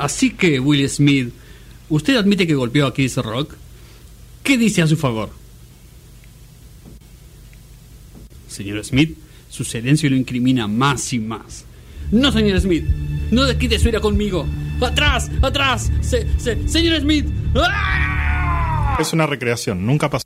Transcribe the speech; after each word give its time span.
Así 0.00 0.30
que, 0.30 0.58
Will 0.60 0.88
Smith, 0.88 1.32
usted 1.88 2.16
admite 2.16 2.46
que 2.46 2.54
golpeó 2.54 2.86
a 2.86 2.94
Chris 2.94 3.16
Rock. 3.16 3.54
¿Qué 4.42 4.56
dice 4.56 4.82
a 4.82 4.86
su 4.86 4.96
favor? 4.96 5.30
Señor 8.48 8.84
Smith, 8.84 9.16
su 9.48 9.64
silencio 9.64 10.10
lo 10.10 10.16
incrimina 10.16 10.66
más 10.66 11.12
y 11.12 11.18
más. 11.18 11.64
No, 12.10 12.32
señor 12.32 12.60
Smith, 12.60 12.84
no 13.30 13.44
desquite 13.44 13.78
su 13.78 13.88
ira 13.88 14.00
conmigo. 14.00 14.46
¡Atrás! 14.80 15.30
¡Atrás! 15.42 15.90
Se- 16.00 16.26
se- 16.38 16.66
¡Señor 16.68 17.00
Smith! 17.00 17.26
¡Ah! 17.54 18.96
Es 18.98 19.12
una 19.12 19.26
recreación, 19.26 19.84
nunca 19.86 20.08
pasó. 20.10 20.24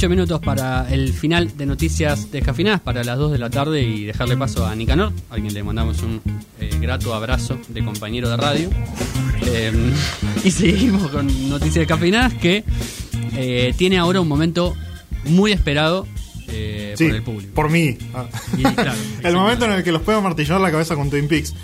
Bueno, 0.00 0.22
nos 0.22 0.28
quedan 0.28 0.40
8 0.40 0.40
minutos 0.40 0.40
para 0.40 0.90
el 0.90 1.12
final 1.12 1.56
de 1.58 1.66
noticias 1.66 2.30
descafinadas 2.30 2.80
para 2.80 3.04
las 3.04 3.18
2 3.18 3.32
de 3.32 3.38
la 3.38 3.50
tarde 3.50 3.82
y 3.82 4.04
dejarle 4.04 4.34
paso 4.36 4.66
a 4.66 4.74
Nicanor, 4.74 5.12
a 5.28 5.34
quien 5.34 5.52
le 5.52 5.62
mandamos 5.62 6.02
un 6.02 6.22
eh, 6.58 6.70
grato 6.80 7.14
abrazo 7.14 7.58
de 7.68 7.84
compañero 7.84 8.30
de 8.30 8.36
radio. 8.38 8.70
Eh, 9.42 9.92
y 10.44 10.50
seguimos 10.50 11.10
con 11.10 11.26
noticias 11.50 11.86
descafinadas 11.86 12.32
que 12.32 12.64
eh, 13.36 13.74
tiene 13.76 13.98
ahora 13.98 14.22
un 14.22 14.28
momento 14.28 14.74
muy 15.24 15.52
esperado 15.52 16.06
Sí, 16.96 17.04
por 17.04 17.14
el 17.14 17.22
público. 17.22 17.54
por 17.54 17.70
mí. 17.70 17.98
Ah. 18.14 18.26
Y, 18.56 18.62
claro, 18.62 18.98
el 19.22 19.34
momento 19.34 19.66
en 19.66 19.72
el 19.72 19.84
que 19.84 19.92
los 19.92 20.02
puedo 20.02 20.22
martillar 20.22 20.60
la 20.60 20.70
cabeza 20.70 20.96
con 20.96 21.10
Twin 21.10 21.28
Peaks. 21.28 21.54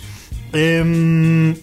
Em, 0.52 1.56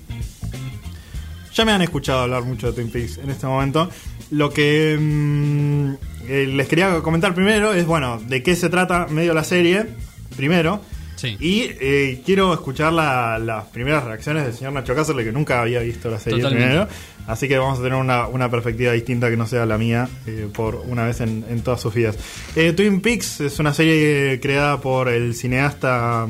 ya 1.53 1.65
me 1.65 1.71
han 1.71 1.83
escuchado 1.83 2.21
hablar 2.21 2.43
mucho 2.43 2.67
de 2.67 2.73
Twin 2.73 2.89
Peaks 2.89 3.19
en 3.19 3.29
este 3.29 3.45
momento. 3.45 3.89
Lo 4.31 4.49
que 4.49 4.93
em, 4.93 5.97
eh, 6.27 6.45
les 6.47 6.67
quería 6.67 6.99
comentar 7.01 7.33
primero 7.33 7.73
es, 7.73 7.85
bueno, 7.85 8.21
de 8.27 8.41
qué 8.43 8.55
se 8.55 8.69
trata 8.69 9.07
medio 9.09 9.33
la 9.33 9.43
serie, 9.43 9.85
primero. 10.35 10.81
Sí. 11.15 11.37
Y 11.39 11.61
eh, 11.79 12.21
quiero 12.25 12.53
escuchar 12.53 12.91
la- 12.91 13.37
las 13.39 13.65
primeras 13.67 14.03
reacciones 14.03 14.43
del 14.43 14.53
señor 14.53 14.73
Nacho 14.73 14.93
Cáceres, 14.93 15.23
que 15.25 15.31
nunca 15.31 15.61
había 15.61 15.79
visto 15.79 16.09
la 16.11 16.19
serie 16.19 16.39
Totalmente. 16.41 16.67
primero. 16.69 16.89
Así 17.27 17.47
que 17.47 17.57
vamos 17.57 17.79
a 17.79 17.83
tener 17.83 17.97
una, 17.97 18.27
una 18.27 18.51
perspectiva 18.51 18.91
distinta 18.91 19.29
que 19.29 19.37
no 19.37 19.47
sea 19.47 19.65
la 19.65 19.77
mía 19.77 20.09
eh, 20.27 20.49
por 20.53 20.75
una 20.75 21.05
vez 21.05 21.21
en, 21.21 21.45
en 21.49 21.61
todas 21.61 21.79
sus 21.79 21.93
vidas. 21.93 22.17
Eh, 22.57 22.73
Twin 22.73 22.99
Peaks 22.99 23.39
es 23.39 23.59
una 23.59 23.73
serie 23.73 24.39
creada 24.41 24.81
por 24.81 25.07
el 25.07 25.33
cineasta 25.33 26.27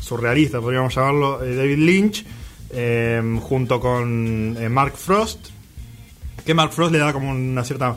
surrealista, 0.00 0.60
podríamos 0.60 0.94
llamarlo, 0.94 1.38
David 1.38 1.78
Lynch, 1.78 2.24
junto 3.40 3.80
con 3.80 4.72
Mark 4.72 4.94
Frost, 4.96 5.48
que 6.44 6.54
Mark 6.54 6.72
Frost 6.72 6.92
le 6.92 6.98
da 6.98 7.12
como 7.12 7.30
una 7.30 7.64
cierta 7.64 7.96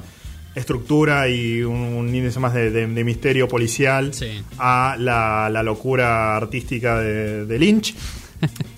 estructura 0.56 1.28
y 1.30 1.64
un, 1.64 1.76
un 1.76 2.14
índice 2.14 2.40
más 2.40 2.54
de, 2.54 2.70
de- 2.72 2.88
de 2.88 3.04
misterio 3.04 3.48
policial 3.48 4.14
Sí. 4.14 4.44
a 4.60 4.96
la, 5.00 5.50
la 5.52 5.64
locura 5.64 6.36
artística 6.38 7.00
de, 7.00 7.46
de 7.46 7.60
Lynch. 7.60 7.96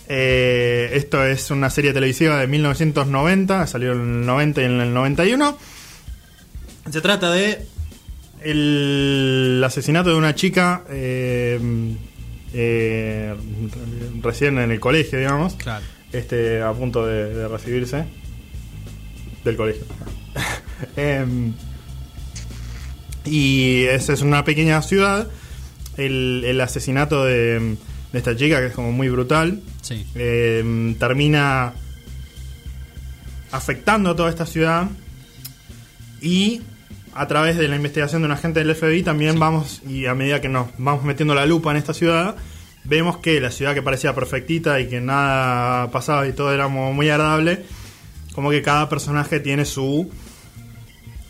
Eh, 0.08 0.92
esto 0.94 1.26
es 1.26 1.50
una 1.50 1.72
serie 1.72 1.92
televisiva 1.92 2.38
de 2.40 2.46
1990, 2.46 3.66
salió 3.66 3.94
en 3.94 4.00
el 4.20 4.26
90 4.28 4.62
y 4.62 4.66
en 4.66 4.80
el 4.80 4.94
91. 4.94 5.58
Se 6.92 7.02
trata 7.02 7.32
de 7.32 7.66
el 8.44 9.60
asesinato 9.66 10.12
de 10.12 10.16
una 10.18 10.36
chica 10.36 10.84
eh, 10.92 11.60
eh, 12.54 13.34
recién 14.22 14.60
en 14.60 14.70
el 14.70 14.80
colegio, 14.80 15.18
digamos, 15.18 15.56
Claro. 15.56 15.84
este, 16.14 16.62
a 16.62 16.72
punto 16.74 17.04
de, 17.08 17.34
de 17.34 17.48
recibirse 17.48 18.06
del 19.44 19.56
colegio. 19.56 19.86
Em, 20.96 21.54
y 23.26 23.84
esa 23.86 24.14
es 24.14 24.22
una 24.22 24.44
pequeña 24.44 24.82
ciudad. 24.82 25.28
El, 25.98 26.44
el 26.46 26.60
asesinato 26.62 27.24
de, 27.26 27.78
de 28.12 28.18
esta 28.20 28.36
chica, 28.36 28.60
que 28.60 28.68
es 28.68 28.74
como 28.74 28.92
muy 28.92 29.10
brutal, 29.10 29.62
Sí. 29.82 30.06
eh, 30.16 30.96
termina 31.00 31.74
afectando 33.52 34.10
a 34.12 34.16
toda 34.16 34.30
esta 34.30 34.46
ciudad 34.46 34.88
y 36.22 36.62
a 37.14 37.28
través 37.28 37.56
de 37.58 37.68
la 37.68 37.76
investigación 37.78 38.22
de 38.22 38.26
un 38.26 38.32
agente 38.34 38.64
del 38.64 38.76
FBI 38.76 39.04
también 39.04 39.40
vamos 39.40 39.82
y 39.88 40.06
a 40.08 40.16
medida 40.16 40.42
que 40.42 40.50
nos 40.50 40.68
vamos 40.78 41.04
metiendo 41.06 41.34
la 41.36 41.46
lupa 41.46 41.72
en 41.72 41.78
esta 41.78 41.94
ciudad 41.94 42.36
vemos 42.84 43.18
que 43.20 43.40
la 43.40 43.52
ciudad 43.52 43.74
que 43.74 43.82
parecía 43.82 44.14
perfectita 44.14 44.80
y 44.82 44.90
que 44.90 45.00
nada 45.00 45.90
pasaba 45.92 46.28
y 46.28 46.34
todo 46.34 46.52
era 46.54 46.68
muy 46.68 47.10
agradable 47.10 47.64
como 48.34 48.50
que 48.50 48.62
cada 48.62 48.90
personaje 48.90 49.40
tiene 49.40 49.64
su 49.64 50.10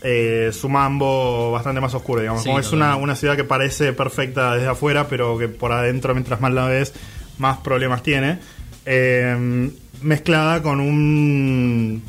eh, 0.08 0.50
su 0.52 0.68
mambo 0.68 1.50
bastante 1.50 1.80
más 1.80 1.92
oscuro 1.94 2.20
digamos 2.20 2.42
Sí, 2.42 2.48
como 2.48 2.60
es 2.60 2.70
una, 2.72 2.94
una 2.96 3.16
ciudad 3.16 3.34
que 3.34 3.42
parece 3.44 3.92
perfecta 3.92 4.54
desde 4.54 4.68
afuera 4.68 5.08
pero 5.08 5.36
que 5.36 5.48
por 5.48 5.72
adentro 5.72 6.14
mientras 6.14 6.40
más 6.40 6.52
la 6.52 6.66
ves 6.66 6.92
más 7.38 7.58
problemas 7.58 8.02
tiene 8.04 8.38
eh, 8.84 9.68
mezclada 10.02 10.62
con 10.62 10.78
un 10.80 12.02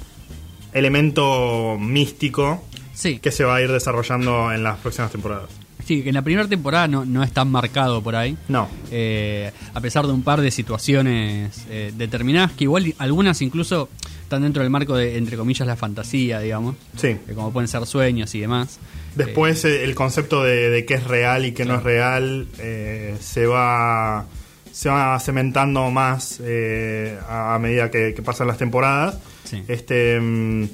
elemento 0.74 1.78
místico 1.80 2.64
Sí. 2.94 3.20
que 3.20 3.32
se 3.32 3.44
va 3.44 3.56
a 3.58 3.62
ir 3.62 3.72
desarrollando 3.72 4.52
en 4.52 4.64
las 4.64 4.78
próximas 4.80 5.12
temporadas. 5.12 5.50
Sí, 5.86 6.02
que 6.02 6.10
en 6.10 6.16
la 6.16 6.24
primera 6.24 6.48
temporada 6.48 6.88
no, 6.88 7.06
no 7.06 7.22
es 7.24 7.32
tan 7.32 7.50
marcado 7.50 8.02
por 8.02 8.16
ahí. 8.16 8.36
No, 8.50 8.68
Eh, 8.92 9.52
a 9.74 9.80
pesar 9.82 10.06
de 10.08 10.14
un 10.14 10.24
par 10.24 10.42
de 10.42 10.50
situaciones 10.52 11.66
eh, 11.70 11.94
determinadas, 11.96 12.52
que 12.54 12.64
igual 12.66 12.94
algunas 12.98 13.42
incluso 13.44 13.88
están 14.28 14.42
dentro 14.42 14.62
del 14.62 14.70
marco 14.70 14.96
de, 14.96 15.18
entre 15.18 15.38
comillas, 15.38 15.66
la 15.66 15.78
fantasía, 15.78 16.42
digamos, 16.42 16.76
sí. 16.98 17.08
eh, 17.08 17.34
como 17.34 17.54
pueden 17.54 17.70
ser 17.70 17.86
sueños 17.86 18.36
y 18.36 18.42
demás. 18.42 18.78
Después 19.16 19.64
eh, 19.64 19.86
el 19.86 19.96
concepto 19.96 20.44
de, 20.44 20.70
de 20.70 20.86
qué 20.86 20.96
es 20.96 21.06
real 21.06 21.46
y 21.46 21.54
qué 21.54 21.64
no 21.64 21.76
es 21.76 21.84
real 21.84 22.48
eh, 22.60 23.16
se 23.20 23.46
va 23.48 24.26
se 24.72 24.90
va 24.90 25.20
cementando 25.20 25.90
más 25.90 26.40
eh, 26.44 27.18
a, 27.28 27.56
a 27.56 27.60
medida 27.60 27.90
que, 27.90 28.14
que 28.14 28.22
pasan 28.22 28.48
las 28.48 28.58
temporadas. 28.58 29.18
Sí. 29.46 29.64
Este, 29.68 30.20
mm, 30.20 30.66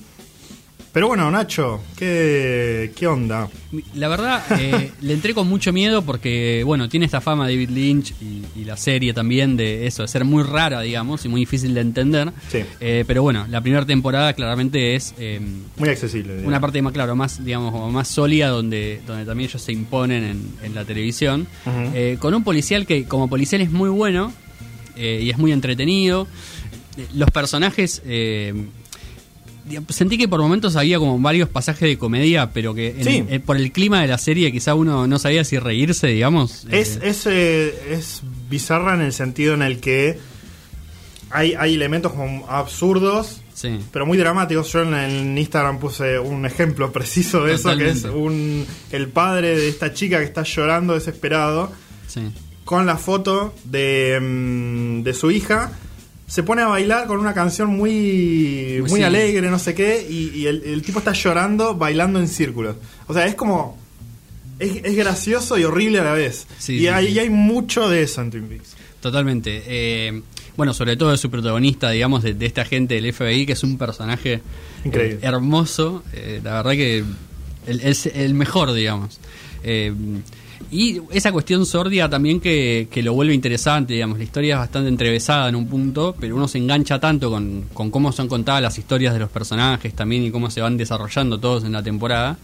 pero 0.94 1.08
bueno, 1.08 1.30
Nacho, 1.32 1.82
¿qué, 1.98 2.92
qué 2.96 3.08
onda? 3.08 3.50
La 3.96 4.08
verdad, 4.08 4.44
eh, 4.60 4.92
le 5.02 5.14
entré 5.14 5.34
con 5.34 5.48
mucho 5.50 5.74
miedo 5.74 6.04
porque, 6.04 6.62
bueno, 6.64 6.88
tiene 6.88 7.08
esta 7.08 7.20
fama 7.20 7.46
David 7.46 7.72
Lynch 7.72 8.14
y, 8.22 8.44
y 8.62 8.64
la 8.64 8.78
serie 8.78 9.12
también 9.14 9.58
de 9.58 9.88
eso, 9.88 10.04
de 10.04 10.08
ser 10.08 10.24
muy 10.24 10.44
rara, 10.44 10.82
digamos, 10.82 11.26
y 11.26 11.30
muy 11.30 11.42
difícil 11.42 11.74
de 11.74 11.82
entender. 11.82 12.32
Sí. 12.50 12.60
Eh, 12.80 13.04
pero 13.08 13.24
bueno, 13.24 13.48
la 13.50 13.60
primera 13.62 13.84
temporada 13.86 14.34
claramente 14.34 14.94
es... 14.96 15.16
eh, 15.18 15.42
Muy 15.78 15.90
accesible. 15.90 16.44
una 16.46 16.60
parte 16.62 16.80
más 16.82 16.94
claro 16.94 17.16
más 17.16 17.44
digamos 17.44 17.92
más 17.92 18.08
sólida 18.08 18.50
donde 18.50 19.02
donde 19.08 19.26
también 19.26 19.50
ellos 19.50 19.62
se 19.64 19.72
imponen 19.74 20.24
en, 20.24 20.54
en 20.64 20.76
la 20.76 20.86
televisión. 20.86 21.48
Eh, 21.96 22.18
con 22.20 22.34
un 22.36 22.44
policial 22.44 22.86
que 22.86 23.06
como 23.06 23.28
policial 23.28 23.62
es 23.62 23.72
muy 23.72 23.90
bueno 23.90 24.32
eh, 24.96 25.22
y 25.24 25.32
es 25.32 25.38
muy 25.40 25.52
entretenido 25.52 26.28
los 27.16 27.32
personajes 27.32 28.04
digamos, 28.06 28.54
sentí 29.90 30.18
que 30.18 30.28
por 30.28 30.42
momentos 30.42 30.76
había 30.76 31.00
como 31.00 31.18
varios 31.20 31.48
pasajes 31.50 31.88
de 31.88 31.98
comedia 31.98 32.52
pero 32.52 32.74
que 32.74 32.90
en- 32.98 33.04
Sí. 33.04 33.24
eh, 33.30 33.40
por 33.40 33.56
el 33.58 33.72
clima 33.72 34.02
de 34.02 34.08
la 34.08 34.18
serie 34.18 34.52
quizá 34.52 34.76
uno 34.76 35.08
no 35.08 35.20
sabía 35.20 35.44
si 35.44 35.58
reírse 35.60 36.08
digamos 36.08 36.66
Es, 36.70 36.98
Eh, 36.98 37.00
es, 37.04 37.26
eh, 37.28 37.74
es 37.92 38.22
bizarra 38.50 38.94
en 38.96 39.02
el 39.02 39.14
sentido 39.14 39.54
en 39.54 39.62
el 39.62 39.80
que 39.80 40.18
hay, 41.30 41.54
hay 41.58 41.74
elementos 41.76 42.12
como 42.14 42.48
absurdos, 42.50 43.42
sí 43.54 43.80
pero 43.92 44.06
muy 44.06 44.18
dramáticos. 44.18 44.72
Yo 44.72 44.82
en, 44.84 44.94
en 44.94 45.38
Instagram 45.38 45.80
puse 45.80 46.20
un 46.20 46.46
ejemplo 46.46 46.92
preciso 46.92 47.44
de 47.44 47.54
eso, 47.56 47.76
que 47.78 47.90
es 47.90 48.04
un 48.04 48.66
el 48.92 49.08
padre 49.08 49.56
de 49.58 49.68
esta 49.70 49.94
chica 49.94 50.20
que 50.20 50.26
está 50.26 50.44
llorando 50.44 50.94
desesperado 50.94 51.72
sí 52.08 52.22
con 52.66 52.86
la 52.86 52.96
foto 52.98 53.54
de, 53.66 54.20
mm, 54.22 55.04
de 55.04 55.14
su 55.14 55.32
hija. 55.32 55.72
Se 56.34 56.42
pone 56.42 56.64
a 56.64 56.68
bailar 56.68 57.06
con 57.06 57.20
una 57.20 57.32
canción 57.36 57.70
muy, 57.70 58.80
muy 58.90 59.00
sí. 59.00 59.04
alegre, 59.04 59.52
no 59.52 59.60
sé 59.60 59.76
qué, 59.76 60.04
y, 60.10 60.30
y 60.40 60.48
el, 60.48 60.64
el 60.64 60.82
tipo 60.82 60.98
está 60.98 61.12
llorando, 61.14 61.76
bailando 61.76 62.20
en 62.20 62.28
círculos. 62.28 62.76
O 63.06 63.14
sea, 63.14 63.28
es 63.28 63.36
como... 63.36 63.78
Es, 64.58 64.78
es 64.84 64.96
gracioso 64.96 65.60
y 65.60 65.64
horrible 65.64 66.00
a 66.00 66.04
la 66.06 66.14
vez. 66.14 66.48
Sí, 66.58 66.74
y 66.76 66.80
sí, 66.80 66.88
hay, 66.88 67.08
y 67.10 67.20
hay 67.20 67.30
mucho 67.30 67.88
de 67.88 68.02
eso 68.02 68.22
en 68.22 68.32
Twin 68.32 68.48
Peaks. 68.48 68.76
Totalmente. 69.00 69.62
Eh, 69.68 70.24
bueno, 70.58 70.74
sobre 70.74 70.96
todo 70.98 71.12
de 71.12 71.18
su 71.18 71.30
protagonista, 71.30 71.92
digamos, 71.92 72.24
de, 72.24 72.34
de 72.34 72.46
esta 72.48 72.66
gente 72.66 72.96
del 73.00 73.14
FBI, 73.14 73.46
que 73.46 73.54
es 73.54 73.64
un 73.64 73.78
personaje 73.78 74.42
Increíble. 74.86 75.18
eh, 75.22 75.28
hermoso. 75.28 76.04
eh, 76.14 76.42
la 76.44 76.54
verdad 76.64 76.72
que 76.72 77.04
el, 77.68 77.80
es 77.82 78.08
el 78.08 78.34
mejor, 78.34 78.74
digamos. 78.74 79.20
Eh, 79.64 79.94
y 80.72 81.00
esa 81.12 81.32
cuestión 81.32 81.66
sórdica 81.66 82.10
también 82.10 82.40
que, 82.40 82.88
que 82.92 83.04
lo 83.04 83.14
vuelve 83.14 83.34
interesante, 83.34 83.94
digamos. 83.94 84.18
La 84.18 84.24
historia 84.24 84.56
es 84.56 84.60
bastante 84.60 84.90
entrevesada 84.90 85.50
en 85.50 85.56
un 85.56 85.68
punto, 85.68 86.16
pero 86.20 86.36
uno 86.36 86.48
se 86.48 86.58
engancha 86.58 87.00
tanto 87.00 87.30
con, 87.30 87.66
con 87.74 87.92
cómo 87.92 88.12
son 88.12 88.28
contadas 88.28 88.62
las 88.62 88.78
historias 88.78 89.14
de 89.14 89.20
los 89.20 89.30
personajes 89.30 89.94
también 89.94 90.24
y 90.24 90.32
cómo 90.32 90.50
se 90.50 90.62
van 90.62 90.78
desarrollando 90.78 91.40
todos 91.40 91.64
en 91.64 91.72
la 91.74 91.84
temporada. 91.84 92.38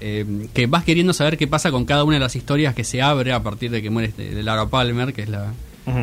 eh, 0.00 0.24
que 0.52 0.66
vas 0.66 0.82
queriendo 0.84 1.12
saber 1.12 1.38
qué 1.38 1.46
pasa 1.46 1.70
con 1.70 1.84
cada 1.84 2.02
una 2.04 2.14
de 2.14 2.20
las 2.20 2.34
historias 2.34 2.74
que 2.74 2.82
se 2.82 3.00
abre 3.00 3.32
a 3.32 3.42
partir 3.42 3.70
de 3.70 3.80
que 3.82 3.88
muere 3.90 4.08
este- 4.08 4.42
Laura 4.42 4.66
Palmer, 4.66 5.12
que 5.12 5.22
es 5.22 5.28
la, 5.28 5.52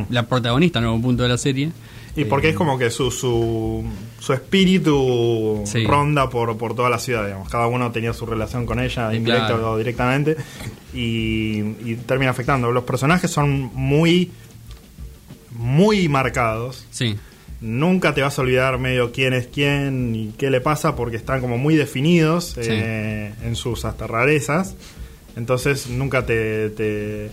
La 0.09 0.27
protagonista 0.27 0.79
en 0.79 0.85
algún 0.85 1.01
punto 1.01 1.23
de 1.23 1.29
la 1.29 1.37
serie. 1.37 1.71
Y 2.15 2.25
porque 2.25 2.47
Eh, 2.47 2.49
es 2.51 2.55
como 2.55 2.77
que 2.77 2.89
su, 2.89 3.11
su, 3.11 3.83
su 4.19 4.33
espíritu 4.33 5.61
Sí. 5.65 5.85
ronda 5.85 6.29
por, 6.29 6.57
por 6.57 6.75
toda 6.75 6.89
la 6.89 6.99
ciudad, 6.99 7.23
digamos. 7.25 7.47
Cada 7.49 7.67
uno 7.67 7.91
tenía 7.91 8.11
su 8.13 8.25
relación 8.25 8.65
con 8.65 8.79
ella, 8.79 9.13
indirecta 9.13 9.47
Claro. 9.47 9.71
o 9.73 9.77
directamente, 9.77 10.35
y, 10.93 11.59
y 11.85 11.99
termina 12.05 12.31
afectando. 12.31 12.71
Los 12.71 12.83
personajes 12.83 13.29
son 13.31 13.69
muy, 13.73 14.31
muy 15.51 16.07
marcados. 16.09 16.85
Sí, 16.91 17.15
Nunca 17.61 18.13
te 18.13 18.21
vas 18.21 18.39
a 18.39 18.41
olvidar 18.41 18.79
medio 18.79 19.11
quién 19.11 19.33
es 19.33 19.47
quién 19.47 20.15
y 20.15 20.33
qué 20.37 20.49
le 20.49 20.61
pasa 20.61 20.95
porque 20.95 21.17
están 21.17 21.41
como 21.41 21.57
muy 21.57 21.75
definidos 21.75 22.51
Sí. 22.57 22.61
eh, 22.63 23.33
en 23.43 23.55
sus 23.57 23.83
hasta 23.83 24.07
rarezas. 24.07 24.75
Entonces 25.35 25.89
nunca 25.89 26.25
te, 26.25 26.69
te, 26.69 27.31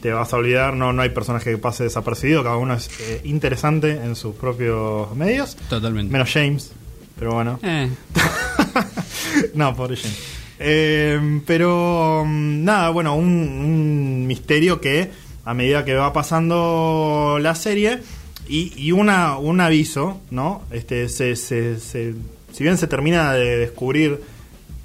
te 0.00 0.12
vas 0.12 0.32
a 0.32 0.36
olvidar, 0.36 0.74
no, 0.74 0.92
no 0.92 1.02
hay 1.02 1.08
personaje 1.10 1.50
que 1.50 1.58
pase 1.58 1.84
desapercibido, 1.84 2.42
cada 2.42 2.56
uno 2.56 2.74
es 2.74 2.88
eh, 3.00 3.20
interesante 3.24 3.90
en 3.92 4.14
sus 4.16 4.34
propios 4.34 5.14
medios. 5.16 5.56
totalmente. 5.68 6.12
Menos 6.12 6.30
James, 6.32 6.72
pero 7.18 7.32
bueno. 7.34 7.58
Eh, 7.62 7.88
no, 9.54 9.74
pobre 9.74 9.96
James. 9.96 10.18
Eh, 10.60 11.40
pero 11.46 12.24
mm, 12.26 12.64
nada, 12.64 12.90
bueno, 12.90 13.14
un, 13.14 13.26
un 13.26 14.26
misterio 14.26 14.80
que 14.80 15.10
a 15.44 15.54
medida 15.54 15.84
que 15.84 15.94
va 15.94 16.12
pasando 16.12 17.38
la 17.40 17.54
serie 17.54 18.00
y, 18.48 18.72
y 18.76 18.92
una, 18.92 19.38
un 19.38 19.60
aviso, 19.60 20.20
¿no? 20.30 20.62
Este, 20.70 21.08
se, 21.08 21.36
se- 21.36 21.78
se- 21.80 22.14
si 22.52 22.64
bien 22.64 22.76
se 22.78 22.86
termina 22.86 23.32
de 23.34 23.58
descubrir 23.58 24.20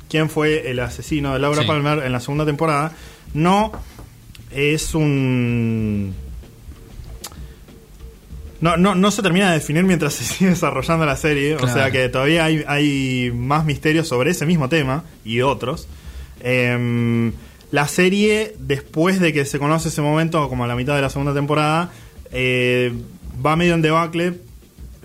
quién 0.09 0.29
fue 0.29 0.69
el 0.69 0.79
asesino 0.79 1.33
de 1.33 1.39
Laura 1.39 1.61
Sí. 1.61 1.67
Palmer 1.67 2.03
en 2.05 2.11
la 2.11 2.19
segunda 2.19 2.45
temporada, 2.45 2.91
no 3.33 3.71
es 4.55 4.95
un... 4.95 6.13
No, 8.61 8.77
no, 8.77 8.95
no 8.95 9.11
se 9.11 9.21
termina 9.21 9.49
de 9.49 9.55
definir 9.55 9.83
mientras 9.83 10.13
se 10.13 10.23
sigue 10.23 10.51
desarrollando 10.51 11.05
la 11.05 11.17
serie. 11.17 11.55
O 11.55 11.67
sea 11.67 11.91
que 11.91 12.07
todavía 12.09 12.45
hay, 12.45 12.63
hay 12.67 13.31
más 13.35 13.65
misterios 13.65 14.07
sobre 14.07 14.31
ese 14.31 14.45
mismo 14.45 14.69
tema 14.69 15.03
y 15.25 15.41
otros. 15.41 15.87
Em, 16.41 17.33
la 17.71 17.87
serie, 17.87 18.55
después 18.59 19.19
de 19.19 19.33
que 19.33 19.45
se 19.45 19.59
conoce 19.59 19.89
ese 19.89 20.01
momento, 20.01 20.47
como 20.47 20.63
a 20.63 20.67
la 20.67 20.75
mitad 20.75 20.95
de 20.95 21.01
la 21.01 21.09
segunda 21.09 21.33
temporada, 21.33 21.91
eh, 22.31 22.93
va 23.43 23.55
medio 23.55 23.73
en 23.73 23.81
debacle. 23.81 24.33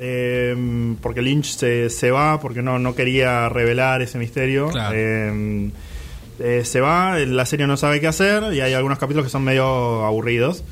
em, 0.00 0.95
porque 0.97 1.23
Lynch 1.23 1.56
se, 1.56 1.91
se 1.91 2.12
va, 2.12 2.39
porque 2.39 2.62
no, 2.62 2.79
no 2.79 2.95
quería 2.95 3.49
revelar 3.49 4.00
ese 4.03 4.19
misterio. 4.19 4.69
Claro. 4.69 4.97
Em, 4.97 5.73
eh, 6.38 6.62
se 6.64 6.81
va, 6.81 7.19
la 7.19 7.46
serie 7.46 7.67
no 7.67 7.76
sabe 7.76 8.00
qué 8.00 8.06
hacer 8.06 8.52
y 8.55 8.61
hay 8.61 8.73
algunos 8.75 8.99
capítulos 8.99 9.26
que 9.26 9.31
son 9.31 9.44
medio 9.44 10.05
aburridos. 10.05 10.62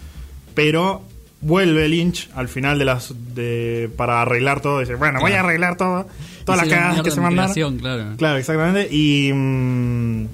Pero 0.54 1.02
vuelve 1.40 1.88
Lynch 1.88 2.28
al 2.34 2.48
final 2.48 2.78
de 2.78 2.84
las 2.86 3.12
de, 3.34 3.90
para 3.96 4.22
arreglar 4.22 4.60
todo. 4.62 4.80
Dice, 4.80 4.94
bueno, 4.94 5.20
voy 5.20 5.32
a 5.32 5.40
arreglar 5.40 5.76
todo, 5.76 6.06
todas 6.44 6.60
las 6.60 6.68
cagadas 6.76 6.96
que 7.02 7.10
se 7.10 7.20
mandaron. 7.20 7.50
claro. 7.78 8.16
Claro, 8.16 8.38
exactamente. 8.38 8.88
Y 8.94 9.32
mm, 9.34 10.24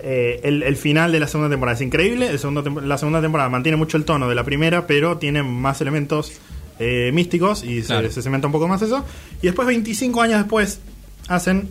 eh, 0.00 0.40
el, 0.44 0.62
el 0.64 0.76
final 0.76 1.12
de 1.12 1.20
la 1.20 1.26
segunda 1.28 1.50
temporada 1.50 1.76
es 1.76 1.82
increíble. 1.82 2.28
El 2.28 2.38
segundo 2.38 2.62
la 2.80 2.98
segunda 2.98 3.20
temporada 3.20 3.48
mantiene 3.50 3.76
mucho 3.76 3.96
el 3.96 4.04
tono 4.04 4.28
de 4.28 4.34
la 4.34 4.44
primera, 4.44 4.86
pero 4.86 5.18
tiene 5.18 5.42
más 5.42 5.80
elementos 5.80 6.32
eh, 6.80 7.10
místicos 7.14 7.62
y 7.64 7.82
se- 7.82 8.10
se, 8.10 8.22
cementa 8.22 8.46
un 8.48 8.52
poco 8.52 8.66
más 8.68 8.82
eso. 8.82 9.04
Y 9.42 9.46
después, 9.46 9.66
25 9.68 10.22
años 10.22 10.38
después, 10.38 10.80
hacen 11.28 11.68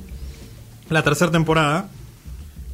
la 0.90 1.04
tercera 1.04 1.32
temporada. 1.32 1.90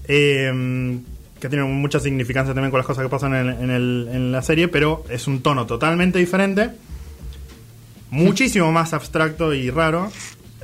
Eh, 0.07 0.97
que 1.39 1.49
tiene 1.49 1.63
mucha 1.65 1.99
significancia 1.99 2.53
también 2.53 2.71
con 2.71 2.77
las 2.79 2.87
cosas 2.87 3.03
que 3.03 3.09
pasan 3.09 3.35
en, 3.35 3.49
en 3.49 3.69
el- 3.69 4.09
en 4.11 4.31
la 4.31 4.41
serie, 4.41 4.67
pero 4.69 5.03
es 5.09 5.27
un 5.27 5.41
tono 5.41 5.65
totalmente 5.65 6.19
diferente 6.19 6.69
muchísimo 8.11 8.71
más 8.71 8.93
abstracto 8.93 9.53
y 9.53 9.69
raro 9.69 10.11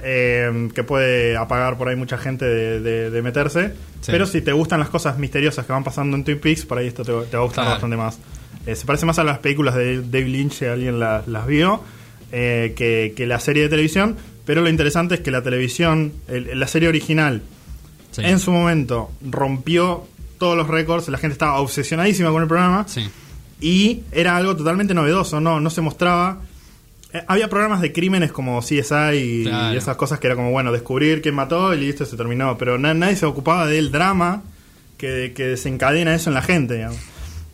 eh, 0.03 0.69
que 0.73 0.83
puede 0.83 1.35
apagar 1.35 1.77
por 1.77 1.89
ahí 1.89 1.95
mucha 1.95 2.17
gente 2.17 2.45
de, 2.45 2.79
de- 2.79 3.09
de 3.09 3.21
meterse. 3.21 3.73
Sí. 4.01 4.11
Pero 4.11 4.25
si 4.25 4.41
te 4.41 4.53
gustan 4.53 4.79
las 4.79 4.89
cosas 4.89 5.17
misteriosas 5.17 5.65
que 5.65 5.73
van 5.73 5.83
pasando 5.83 6.15
en 6.15 6.23
Twin 6.23 6.39
Peaks, 6.39 6.65
por 6.65 6.77
ahí 6.77 6.87
esto 6.87 7.03
te, 7.03 7.11
te 7.29 7.35
va 7.35 7.43
a 7.43 7.45
gustar 7.45 7.63
Claro. 7.65 7.71
bastante 7.71 7.97
más. 7.97 8.17
Eh, 8.65 8.75
se 8.75 8.85
parece 8.85 9.05
más 9.05 9.19
a 9.19 9.23
las 9.25 9.39
películas 9.39 9.75
de 9.75 9.97
David 10.01 10.27
Lynch, 10.27 10.53
si 10.53 10.65
alguien 10.65 10.99
la- 10.99 11.23
las 11.27 11.45
vio, 11.47 11.83
eh, 12.31 12.73
que, 12.77 13.13
que 13.17 13.25
la 13.27 13.39
serie 13.41 13.63
de 13.63 13.69
televisión. 13.69 14.15
Pero 14.45 14.61
lo 14.61 14.69
interesante 14.69 15.15
es 15.15 15.21
que 15.21 15.31
la 15.31 15.41
televisión, 15.43 16.13
el- 16.29 16.57
la 16.57 16.67
serie 16.67 16.87
original, 16.87 17.41
Sí. 18.11 18.21
en 18.23 18.39
su 18.39 18.51
momento 18.51 19.11
rompió 19.29 20.05
todos 20.37 20.55
los 20.57 20.67
récords, 20.67 21.07
la 21.09 21.17
gente 21.17 21.33
estaba 21.33 21.59
obsesionadísima 21.59 22.31
con 22.31 22.41
el 22.41 22.47
programa 22.47 22.85
Sí. 22.87 23.07
y 23.61 24.01
era 24.11 24.37
algo 24.37 24.55
totalmente 24.55 24.93
novedoso, 24.93 25.39
no, 25.41 25.59
no 25.59 25.69
se 25.69 25.81
mostraba. 25.81 26.39
Eh, 27.13 27.23
había 27.27 27.49
programas 27.49 27.81
de 27.81 27.91
crímenes 27.91 28.31
como 28.31 28.61
CSI 28.61 29.15
y, 29.17 29.43
Claro. 29.43 29.73
y 29.73 29.77
esas 29.77 29.95
cosas 29.97 30.19
que 30.19 30.27
era 30.27 30.35
como, 30.35 30.51
bueno, 30.51 30.71
descubrir 30.71 31.21
quién 31.21 31.35
mató 31.35 31.73
y 31.73 31.79
listo, 31.79 32.05
se 32.05 32.15
terminó. 32.15 32.57
Pero 32.57 32.77
na- 32.77 32.93
nadie 32.93 33.15
se 33.15 33.25
ocupaba 33.25 33.65
del 33.67 33.91
drama 33.91 34.43
que, 34.97 35.33
que 35.35 35.45
desencadena 35.47 36.13
eso 36.15 36.29
en 36.29 36.35
la 36.35 36.41
gente, 36.41 36.75
digamos. 36.75 36.97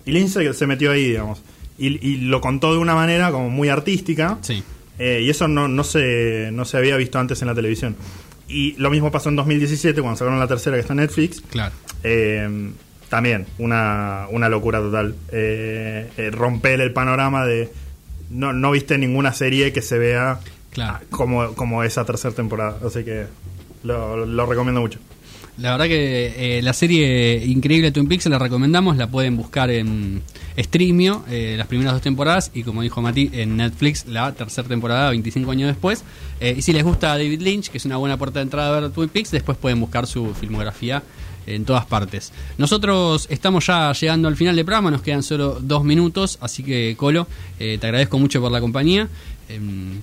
Y 0.05 0.11
Lynch 0.11 0.29
se, 0.31 0.53
se 0.53 0.67
metió 0.67 0.91
ahí, 0.91 1.05
digamos. 1.07 1.41
Y, 1.77 2.05
y 2.07 2.17
lo 2.17 2.39
contó 2.41 2.71
de 2.73 2.79
una 2.79 2.95
manera 2.95 3.31
como 3.31 3.49
muy 3.49 3.69
artística. 3.69 4.37
Sí. 4.41 4.61
Eh, 4.99 5.21
y 5.23 5.29
eso 5.29 5.47
no, 5.47 5.67
no, 5.67 5.83
se, 5.83 6.49
no 6.53 6.65
se 6.65 6.77
había 6.77 6.95
visto 6.97 7.17
antes 7.19 7.41
en 7.41 7.47
la 7.47 7.55
televisión. 7.55 7.95
Y 8.47 8.73
lo 8.73 8.89
mismo 8.91 9.11
pasó 9.11 9.29
en 9.29 9.35
2017 9.37 10.01
cuando 10.01 10.17
sacaron 10.17 10.39
la 10.39 10.47
tercera 10.47 10.75
que 10.75 10.81
está 10.81 10.93
en 10.93 10.97
Netflix. 10.97 11.41
Claro. 11.49 11.73
Eh, 12.03 12.71
también 13.09 13.45
una, 13.57 14.27
una 14.31 14.49
locura 14.49 14.79
total. 14.79 15.15
Eh, 15.31 16.09
eh, 16.17 16.29
romper 16.31 16.81
el 16.81 16.91
panorama 16.93 17.45
de... 17.45 17.69
No, 18.29 18.53
no 18.53 18.71
viste 18.71 18.97
ninguna 18.97 19.33
serie 19.33 19.71
que 19.73 19.81
se 19.81 19.97
vea 19.97 20.39
Claro. 20.71 20.99
como, 21.09 21.53
como 21.53 21.83
esa 21.83 22.03
tercera 22.05 22.33
temporada. 22.35 22.79
Así 22.85 23.03
que 23.03 23.25
lo, 23.83 24.25
lo 24.25 24.45
recomiendo 24.45 24.81
mucho. 24.81 24.99
La 25.57 25.71
verdad 25.71 25.85
que 25.85 26.57
eh, 26.57 26.61
la 26.61 26.73
serie 26.73 27.37
increíble 27.45 27.91
Twin 27.91 28.07
Peaks 28.09 28.25
la 28.25 28.37
recomendamos, 28.37 28.97
la 28.97 29.07
pueden 29.09 29.37
buscar 29.37 29.69
en 29.71 30.21
Streamio, 30.57 31.23
eh, 31.29 31.55
las 31.57 31.67
primeras 31.67 31.93
dos 31.93 32.01
temporadas, 32.01 32.51
y 32.53 32.63
como 32.63 32.81
dijo 32.81 33.01
Mati, 33.01 33.29
en 33.33 33.57
Netflix 33.57 34.05
la 34.07 34.31
tercera 34.33 34.67
temporada, 34.67 35.09
25 35.09 35.51
años 35.51 35.67
después. 35.67 36.03
Eh, 36.39 36.55
y 36.57 36.61
si 36.61 36.73
les 36.73 36.83
gusta 36.83 37.09
David 37.09 37.41
Lynch, 37.41 37.69
que 37.69 37.77
es 37.77 37.85
una 37.85 37.97
buena 37.97 38.17
puerta 38.17 38.39
de 38.39 38.43
entrada 38.43 38.75
a 38.75 38.79
ver 38.79 38.91
Twin 38.91 39.09
Peaks, 39.09 39.31
después 39.31 39.57
pueden 39.57 39.79
buscar 39.79 40.07
su 40.07 40.33
filmografía 40.33 41.03
en 41.47 41.65
todas 41.65 41.85
partes. 41.85 42.31
Nosotros 42.57 43.27
estamos 43.29 43.67
ya 43.67 43.91
llegando 43.93 44.27
al 44.27 44.35
final 44.35 44.55
del 44.55 44.65
programa, 44.65 44.91
nos 44.91 45.01
quedan 45.01 45.23
solo 45.23 45.59
dos 45.61 45.83
minutos, 45.83 46.37
así 46.41 46.63
que 46.63 46.95
Colo, 46.97 47.27
eh, 47.59 47.77
te 47.79 47.87
agradezco 47.87 48.17
mucho 48.17 48.41
por 48.41 48.51
la 48.51 48.61
compañía. 48.61 49.07
Em, 49.47 50.01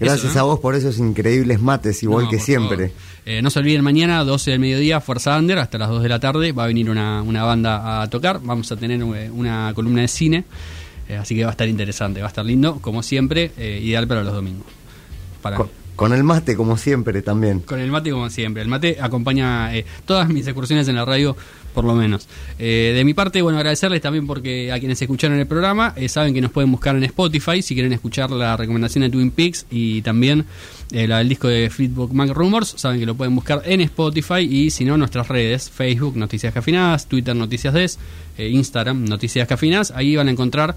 Gracias 0.00 0.30
eso, 0.30 0.34
¿no? 0.34 0.40
a 0.40 0.42
vos 0.44 0.60
por 0.60 0.74
esos 0.74 0.98
increíbles 0.98 1.60
mates, 1.60 2.02
igual 2.02 2.24
No, 2.24 2.30
que 2.30 2.38
siempre. 2.40 2.92
Eh, 3.26 3.40
no 3.42 3.48
se 3.50 3.58
olviden 3.60 3.82
mañana, 3.84 4.22
12 4.24 4.50
del 4.50 4.60
mediodía, 4.60 5.00
Fuerza 5.00 5.38
Under, 5.38 5.58
hasta 5.58 5.78
las 5.78 5.88
2 5.88 6.02
de 6.02 6.08
la 6.08 6.20
tarde. 6.20 6.52
Va 6.52 6.64
a 6.64 6.66
venir 6.66 6.90
una, 6.90 7.22
una 7.22 7.44
banda 7.44 8.02
a 8.02 8.10
tocar. 8.10 8.40
Vamos 8.42 8.70
a 8.72 8.76
tener 8.76 9.00
eh, 9.00 9.30
una 9.30 9.72
columna 9.74 10.02
de 10.02 10.08
cine. 10.08 10.44
eh, 11.08 11.16
así 11.16 11.34
que 11.34 11.42
va 11.44 11.50
a 11.50 11.52
estar 11.52 11.68
interesante, 11.68 12.20
va 12.20 12.26
a 12.26 12.28
estar 12.28 12.44
lindo, 12.44 12.78
como 12.80 13.02
siempre, 13.02 13.52
eh, 13.56 13.80
ideal 13.82 14.06
para 14.08 14.22
los 14.24 14.34
domingos. 14.34 14.66
Para 15.40 15.58
con 15.96 16.12
el 16.12 16.24
mate, 16.24 16.56
como 16.56 16.76
siempre, 16.76 17.22
también. 17.22 17.60
con 17.60 17.80
el 17.80 17.90
mate, 17.90 18.10
como 18.10 18.30
siempre. 18.30 18.62
El 18.62 18.68
mate 18.68 18.98
acompaña 19.00 19.74
eh, 19.74 19.84
todas 20.04 20.28
mis 20.28 20.46
excursiones 20.46 20.88
en 20.88 20.96
la 20.96 21.04
radio, 21.04 21.36
por 21.74 21.84
lo 21.84 21.94
menos. 21.94 22.28
Eh, 22.58 22.92
de 22.94 23.04
mi 23.04 23.14
parte, 23.14 23.42
bueno, 23.42 23.58
agradecerles 23.58 24.00
también 24.00 24.26
porque 24.26 24.72
a 24.72 24.78
quienes 24.78 25.02
escucharon 25.02 25.38
el 25.38 25.46
programa 25.46 25.92
eh, 25.96 26.08
saben 26.08 26.32
que 26.32 26.40
nos 26.40 26.52
pueden 26.52 26.70
buscar 26.70 26.96
en 26.96 27.02
Spotify 27.04 27.60
si 27.62 27.74
quieren 27.74 27.92
escuchar 27.92 28.30
la 28.30 28.56
recomendación 28.56 29.02
de 29.02 29.10
Twin 29.10 29.32
Peaks 29.32 29.66
y 29.70 30.00
también 30.02 30.46
eh, 30.92 31.08
la 31.08 31.18
del 31.18 31.28
disco 31.28 31.48
de 31.48 31.68
Fleetwood 31.70 32.12
Mac 32.12 32.30
Rumors. 32.30 32.74
Saben 32.76 33.00
que 33.00 33.06
lo 33.06 33.16
pueden 33.16 33.34
buscar 33.34 33.62
en 33.64 33.80
Spotify 33.80 34.40
y 34.48 34.70
si 34.70 34.84
no, 34.84 34.96
nuestras 34.96 35.28
redes: 35.28 35.68
Facebook, 35.68 36.16
Noticias 36.16 36.54
Cafinadas, 36.54 37.08
Twitter, 37.08 37.34
Noticias 37.34 37.74
Des, 37.74 37.98
eh, 38.38 38.48
Instagram, 38.48 39.04
Noticias 39.04 39.48
Cafinadas. 39.48 39.90
Ahí 39.90 40.14
van 40.14 40.28
a 40.28 40.30
encontrar 40.30 40.76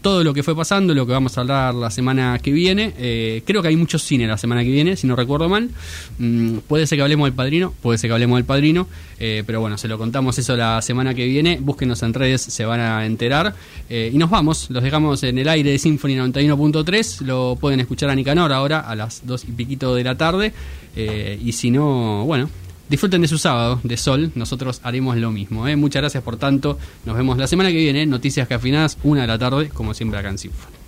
todo 0.00 0.24
lo 0.24 0.32
que 0.32 0.42
fue 0.42 0.54
pasando, 0.56 0.94
lo 0.94 1.06
que 1.06 1.12
vamos 1.12 1.36
a 1.36 1.40
hablar 1.40 1.74
la 1.74 1.90
semana 1.90 2.38
que 2.40 2.52
viene. 2.52 3.42
Creo 3.44 3.62
que 3.62 3.68
hay 3.68 3.76
mucho 3.76 3.98
cine 3.98 4.26
la 4.26 4.38
semana 4.40 4.64
que 4.64 4.70
viene, 4.70 4.96
si 4.96 5.06
no 5.06 5.14
recuerdo 5.14 5.48
mal. 5.48 5.70
Mm, 6.18 6.58
puede 6.66 6.86
ser 6.86 6.98
que 6.98 7.02
hablemos 7.02 7.26
del 7.26 7.34
padrino, 7.34 7.72
puede 7.82 7.98
ser 7.98 8.08
que 8.08 8.14
hablemos 8.14 8.38
del 8.38 8.44
padrino, 8.44 8.88
eh, 9.18 9.44
pero 9.46 9.60
bueno, 9.60 9.78
se 9.78 9.86
lo 9.86 9.98
contamos 9.98 10.38
eso 10.38 10.56
la 10.56 10.82
semana 10.82 11.14
que 11.14 11.26
viene. 11.26 11.58
Búsquenos 11.60 12.02
en 12.02 12.14
redes, 12.14 12.40
se 12.42 12.64
van 12.64 12.80
a 12.80 13.06
enterar. 13.06 13.54
Eh, 13.88 14.10
y 14.12 14.18
nos 14.18 14.30
vamos, 14.30 14.68
los 14.70 14.82
dejamos 14.82 15.22
en 15.22 15.38
el 15.38 15.48
aire 15.48 15.70
de 15.70 15.78
Symphony 15.78 16.14
91.3. 16.14 17.20
Lo 17.22 17.56
pueden 17.60 17.80
escuchar 17.80 18.10
a 18.10 18.14
Nicanor 18.14 18.52
ahora 18.52 18.80
a 18.80 18.94
las 18.94 19.26
2 19.26 19.44
y 19.44 19.52
piquito 19.52 19.94
de 19.94 20.04
la 20.04 20.16
tarde. 20.16 20.52
Eh, 20.96 21.38
y 21.42 21.52
si 21.52 21.70
no, 21.70 22.24
bueno. 22.24 22.48
Disfruten 22.88 23.22
de 23.22 23.28
su 23.28 23.38
sábado 23.38 23.78
de 23.84 23.96
sol, 23.96 24.32
nosotros 24.34 24.80
haremos 24.82 25.16
lo 25.16 25.30
mismo. 25.30 25.64
Muchas 25.76 26.02
gracias 26.02 26.24
por 26.24 26.38
tanto. 26.38 26.76
Nos 27.04 27.16
vemos 27.16 27.38
la 27.38 27.46
semana 27.46 27.70
que 27.70 27.76
viene. 27.76 28.04
Noticias 28.04 28.48
cafinadas, 28.48 28.98
una 29.04 29.20
de 29.20 29.26
la 29.28 29.38
tarde, 29.38 29.68
como 29.68 29.94
siempre 29.94 30.18
acá 30.18 30.28
en 30.28 30.38
Symphony. 30.38 30.79